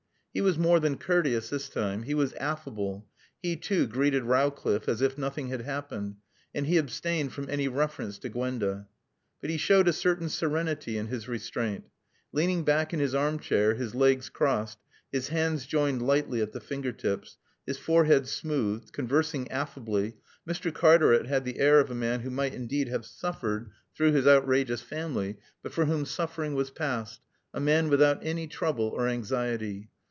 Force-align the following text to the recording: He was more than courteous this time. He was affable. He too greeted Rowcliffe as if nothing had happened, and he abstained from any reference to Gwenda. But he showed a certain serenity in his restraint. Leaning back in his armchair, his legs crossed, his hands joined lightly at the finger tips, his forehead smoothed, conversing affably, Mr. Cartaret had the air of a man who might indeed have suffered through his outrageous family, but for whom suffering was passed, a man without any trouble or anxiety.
He 0.33 0.39
was 0.39 0.57
more 0.57 0.79
than 0.79 0.95
courteous 0.95 1.49
this 1.49 1.67
time. 1.67 2.03
He 2.03 2.13
was 2.13 2.31
affable. 2.35 3.05
He 3.43 3.57
too 3.57 3.85
greeted 3.85 4.23
Rowcliffe 4.23 4.87
as 4.87 5.01
if 5.01 5.17
nothing 5.17 5.49
had 5.49 5.63
happened, 5.63 6.15
and 6.55 6.65
he 6.65 6.77
abstained 6.77 7.33
from 7.33 7.49
any 7.49 7.67
reference 7.67 8.17
to 8.19 8.29
Gwenda. 8.29 8.87
But 9.41 9.49
he 9.49 9.57
showed 9.57 9.89
a 9.89 9.93
certain 9.93 10.29
serenity 10.29 10.97
in 10.97 11.07
his 11.07 11.27
restraint. 11.27 11.89
Leaning 12.31 12.63
back 12.63 12.93
in 12.93 13.01
his 13.01 13.13
armchair, 13.13 13.73
his 13.73 13.93
legs 13.93 14.29
crossed, 14.29 14.77
his 15.11 15.27
hands 15.27 15.65
joined 15.65 16.01
lightly 16.01 16.39
at 16.41 16.53
the 16.53 16.61
finger 16.61 16.93
tips, 16.93 17.37
his 17.67 17.77
forehead 17.77 18.25
smoothed, 18.25 18.93
conversing 18.93 19.51
affably, 19.51 20.15
Mr. 20.47 20.73
Cartaret 20.73 21.25
had 21.27 21.43
the 21.43 21.59
air 21.59 21.81
of 21.81 21.91
a 21.91 21.93
man 21.93 22.21
who 22.21 22.29
might 22.29 22.53
indeed 22.53 22.87
have 22.87 23.05
suffered 23.05 23.69
through 23.93 24.13
his 24.13 24.25
outrageous 24.25 24.81
family, 24.81 25.35
but 25.61 25.73
for 25.73 25.83
whom 25.87 26.05
suffering 26.05 26.53
was 26.55 26.71
passed, 26.71 27.19
a 27.53 27.59
man 27.59 27.89
without 27.89 28.25
any 28.25 28.47
trouble 28.47 28.87
or 28.87 29.09
anxiety. 29.09 29.89